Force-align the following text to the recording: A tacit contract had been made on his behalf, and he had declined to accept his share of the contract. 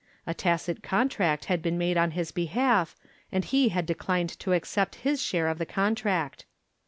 A 0.25 0.33
tacit 0.33 0.81
contract 0.81 1.45
had 1.45 1.61
been 1.61 1.77
made 1.77 1.95
on 1.95 2.09
his 2.17 2.31
behalf, 2.31 2.95
and 3.31 3.45
he 3.45 3.69
had 3.69 3.85
declined 3.85 4.31
to 4.39 4.51
accept 4.51 4.95
his 5.05 5.21
share 5.21 5.47
of 5.47 5.59
the 5.59 5.65
contract. 5.67 6.43